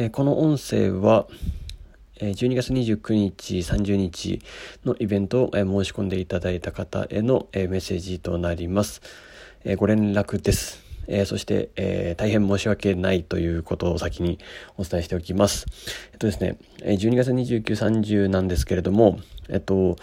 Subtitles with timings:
[0.00, 1.26] え、この音声は、
[2.20, 4.40] え12月29日、30日
[4.84, 9.02] のイベントを、え申し込んでいただいた方への、えメッセージとなります。
[9.64, 10.84] えご連絡です。
[11.08, 14.38] えそして、え大変申し訳ないということを先に
[14.76, 15.66] お伝えしておきます。
[16.12, 19.18] えっとですね、12月29、30なんですけれども、
[19.48, 19.96] えっと、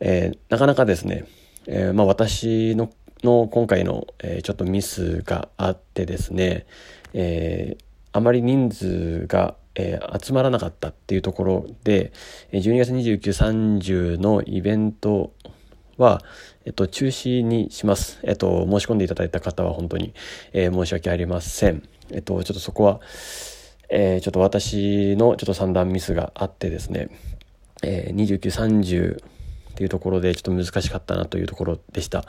[0.00, 1.24] え、なかなかですね、
[1.68, 2.90] え、まあ私の
[3.22, 6.66] 今回の、え、ちょっとミスがあってですね、
[7.12, 7.76] え、
[8.14, 12.12] あまり人数が、えー、集まらなかったっていうところで、
[12.52, 15.32] 12月29、30のイベント
[15.96, 16.22] は、
[16.64, 18.20] えっと、中止にします。
[18.22, 20.14] えっと、申し込んでいただいた方は本当に、
[20.52, 21.82] えー、申し訳ありません。
[22.12, 23.00] えっと、ちょっとそこは、
[23.90, 27.08] えー、ちょっと私のちょっと三段ミスがあってですね、
[27.82, 29.24] えー、29、30
[29.74, 32.24] っていうところでちょっと難しかったなというところでした。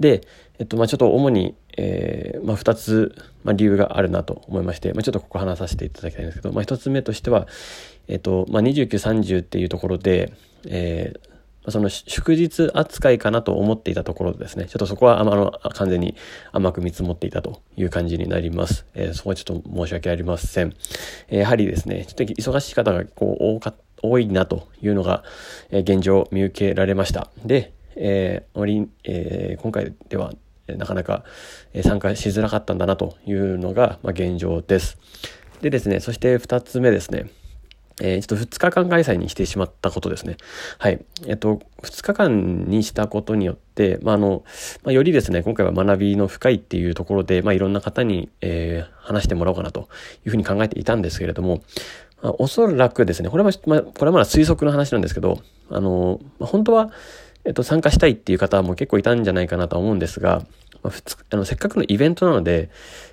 [0.00, 0.22] で、
[0.58, 7.46] えっと、まあちょっと主に、えー、まあ2つ、まあ、理由があるなと思いまして、まあちょっとここ話させていただきたいんですけど、まあ1つ目としては、
[8.08, 10.32] えっと、まあ29、30っていうところで、
[10.66, 11.36] えー
[11.68, 14.66] その祝日扱いかなと思っていたところですね。
[14.66, 16.14] ちょっとそこはあの完全に
[16.52, 18.86] 甘く見積もっていたという感じになります。
[18.94, 20.74] えー、そこはちょっと申し訳ありません。
[21.28, 25.24] えー、やはりですね、ちょっと忙しい方がこう多か多いなというのが、
[25.70, 27.30] え現状見受けられました。
[27.44, 30.32] で、えー、オリえー、今回では
[30.68, 31.24] なかなか
[31.82, 34.98] 参加しづらかったんだなというのが、現状です。
[35.60, 37.30] でですね、そして2つ目ですね。
[38.02, 40.36] えー、ちょっと2日間開催にしてしまったことですね。
[40.78, 41.02] はい。
[41.26, 44.44] えっと、2日間にしたことによって、まあ、あの、
[44.84, 49.88] まあ、よりですね、今回は学びの深いっていうところで、まあ、いろんな方に、えー、話してもらおうかなと
[50.26, 51.62] いうふうに考えていたんですけれども、
[52.22, 56.90] まあ、おそらくですね、これは、まあ、これはまだ推測の話なんですけど、あの、まあ、本当は、
[57.46, 60.44] えっと、参加したいっていう方も結構いたんじゃないかなと思うんですが、
[60.82, 62.70] まあ、普通あのせっかくのイベントなので、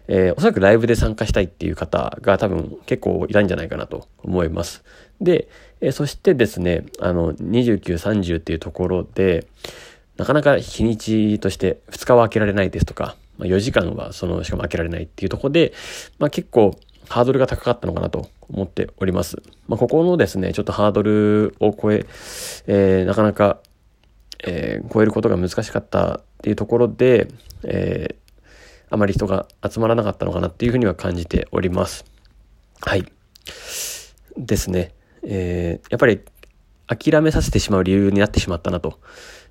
[0.07, 4.83] えー、おそらくライブで参加したいっていう方が多分結構いたんじゃないかなと思います。
[5.21, 5.47] で、
[5.81, 9.45] えー、そしてですね、あの、29、30っていうところで、
[10.17, 15.73] なかなか日にちとして2日は開けられないですとか、まあ、4時間はその、しかも開けられないっていうところで、
[16.17, 16.75] まあ結構、
[17.09, 19.41] ハードルが高かったのかなと思っております。
[19.67, 22.05] まあ、ここのですね、ちょっとハードルを超え、
[22.67, 23.59] えー、なかなか、
[24.43, 27.27] えー、超えることが難しかったっていうところで、
[27.63, 28.43] えー、
[28.89, 32.05] あまり人が集まらなかったのかなっていうふうには感じております。
[32.81, 33.05] はい。
[34.37, 34.93] ですね。
[35.23, 36.21] えー、やっぱり
[36.87, 38.99] 諦めさせてしまう理由になってしまったなと。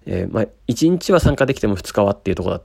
[0.07, 2.63] えー、まあ、1日は参加できても2日はっていうとこだっ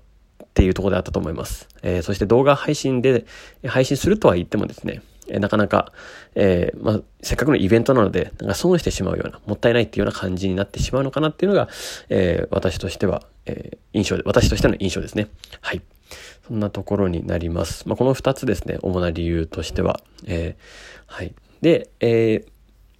[0.53, 1.67] ていうとこであったと思います。
[1.83, 3.25] えー、そして動画配信で、
[3.65, 5.91] 配信するとは言ってもですね、え、なかなか、
[6.35, 11.69] えー、まあ、せっかくのイベントなので、なんか損してしまうような、もったいないっていうような感じになってしまうのかなっていうのが、
[12.09, 15.27] えー、私としては、えー、印象で、私としての印象ですね。
[15.61, 15.81] はい。
[16.47, 17.87] そんなところになります。
[17.87, 19.99] まあ、この二つですね、主な理由としては。
[20.25, 20.55] え、
[21.05, 21.33] はい。
[21.61, 22.45] で、え、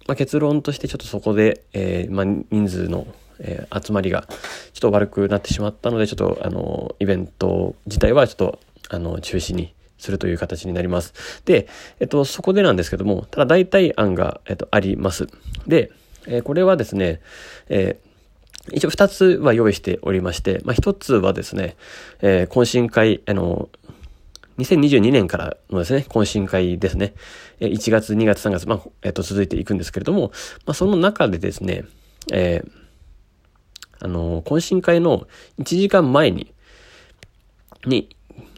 [0.06, 3.06] まあ、結論としてちょっとそこで、え、まあ、人数の
[3.40, 4.26] え、集まりが
[4.72, 8.58] ちょっと悪くなってしまったので、ちょっとあの、イベント自体はちょっと
[8.90, 11.42] あの、中止にするという形になります。
[11.44, 11.68] で、
[12.00, 15.26] えっと、そこでなんですけども、ただ代替案が、えっと、あります。
[15.66, 15.90] で、
[16.26, 17.20] えー、これはですね、
[17.68, 18.08] えー
[18.70, 21.76] 一応二つは用意しておりまして、まあ一つはですね、
[22.20, 23.70] えー、懇親会、あの、
[24.58, 27.14] 2022年からのですね、懇親会ですね、
[27.60, 30.32] 1月、2月、3月、まあ、えっ、と、続いていくんですけれども、
[30.66, 31.84] まあ、その中でですね、
[32.32, 32.70] えー、
[34.00, 35.28] あの、懇親会の
[35.60, 36.52] 1時間前に、
[37.86, 38.16] に、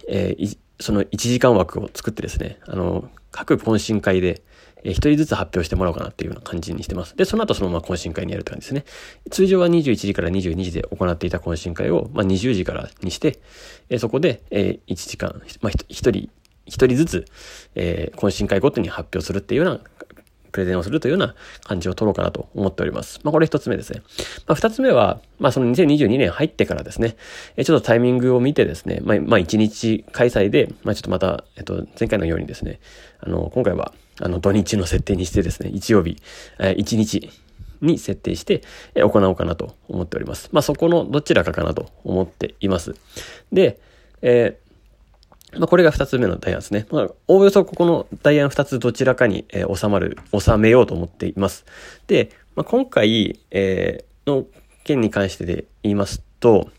[0.09, 4.43] えー、その1時間枠を作ってですね、あの、各懇親会で、
[4.83, 7.17] えー、一人ずつ発表してもらおうかなっていうような感じにしてます。
[7.17, 8.85] で、その後そのまま懇親会にやるって感じですね。
[9.31, 13.39] 通常は21時から22時で行っていた懇親会を、まあ、20時からにして、
[13.89, 16.31] え、そこで、え、1時間、まあ、一人、
[16.67, 17.25] 一人ずつ、
[17.75, 19.81] え、懇親会ごとに発表するっていうような
[20.51, 21.35] プレゼンをするというような
[21.65, 23.21] 感じを取ろうかなと思っております。
[23.23, 24.03] まあこれ一つ目ですね。
[24.47, 27.17] まあ二つ目は、まあその2022年入ってからですね、
[27.57, 32.81] えちょっとタイミングを見てですね、まあ、まあ一日開催で、まあちょっとまた、えっと、前回のようにですね、
[33.21, 36.17] あの、今回は、あの、土日の設定にしてですね、日曜日、
[36.59, 37.31] え一日、
[37.81, 38.63] に設定して
[38.95, 40.51] 行おうかなと思っております。
[40.53, 42.95] まあそこのどちらかかなと思っています。
[43.53, 43.81] で、
[44.23, 44.70] えー
[45.59, 46.87] まあ、これが二つ目のダイヤですね。
[46.91, 51.65] まあ、おおよそここのダイヤの二つどちらかに、えー、収まる、収めようと思っています。
[52.07, 54.47] で、まあ、今回、えー、の
[54.85, 56.71] 件に関してで言いますと、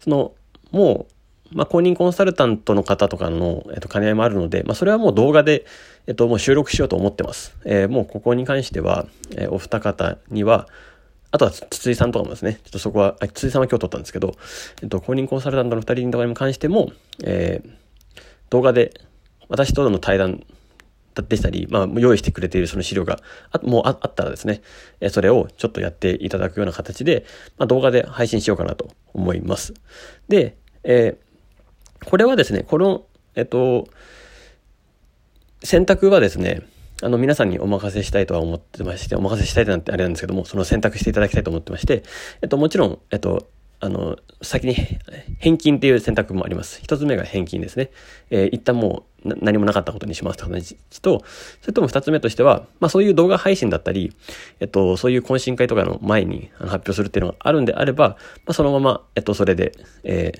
[0.00, 0.32] その、
[0.70, 1.06] も
[1.52, 5.66] う、まあ、公認コンサルタントの方とかの、えっ、ー、と、兼ね合いもあるので、まあ、それはもう動画で、
[6.06, 7.54] えっ、ー、と、もう収録しようと思ってます。
[7.64, 10.68] えー、もうここに関しては、えー、お二方には、
[11.30, 14.34] あとは筒井さんとかもですね、ちょっとそこは、筒井さんは今日撮ったんですけど、
[14.82, 16.92] えっと、公認コンサルタントの二人とかに関しても、
[17.24, 17.70] えー、
[18.52, 18.92] 動画で
[19.48, 20.44] 私との対談
[21.14, 23.18] でしたり、まあ、用意してくれているその資料が
[23.50, 24.60] あもうあったらですね、
[25.08, 27.24] それをちょっとやっていただくような形で、
[27.56, 29.72] まあ、動画で配信しようかなと思います。
[30.28, 33.06] で、えー、これはですね、この、
[33.36, 33.88] えっと、
[35.64, 36.60] 選択はですね、
[37.02, 42.02] あの、皆さんにお任せしたいとは思ってまして、お任せしたいなんてあれなんですけども、その選択していただきたいと思ってまして、
[42.42, 43.48] えっと、もちろん、えっと、
[43.82, 44.76] あの、先に
[45.38, 46.80] 返金っていう選択もあります。
[46.82, 47.90] 一つ目が返金ですね。
[48.30, 51.24] えー、一旦もう何もなかったことにしますって話と、
[51.60, 54.14] それとも二つ目としては、まあそういう動画配信だったり、
[54.60, 59.72] えっと、そういう懇親会とかの前に発表するっていうのがあるんであれば、まあそのまま、えっと、それで、
[60.04, 60.30] え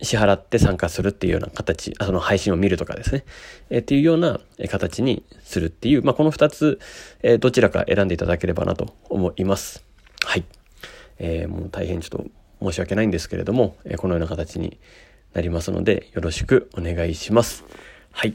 [0.00, 3.24] ー、支払って参加するっていうような形、その配信を見るとかですね、
[3.70, 6.80] え、っていうような形にするっていう、まあこの二つ、
[7.22, 9.84] えー、どちらか選んでいただければなと思います。
[10.24, 10.44] はい。
[11.20, 12.26] えー、もう大変ちょっと
[12.60, 14.80] 申し訳ないんですけれども、えー、このような形に
[15.32, 17.64] なりますので、よろしくお願いします。
[18.10, 18.34] はい。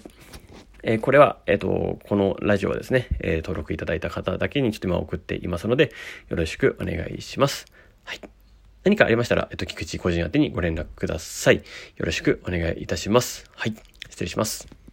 [0.83, 5.91] えー、これは、えっ、と、このラジオはですね、え登録いただいた方だけにちょっと今送っていますので、
[6.29, 7.65] よろしくお願いします。
[8.03, 8.21] はい。
[8.83, 11.57] 何かありましたら、えっ、と、菊池個人宛にご連絡ください。
[11.57, 11.63] よ
[12.05, 13.49] ろしくお願いいたします。
[13.55, 13.75] はい。
[14.09, 14.84] 失礼します。